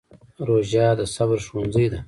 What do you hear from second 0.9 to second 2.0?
د صبر ښوونځی دی.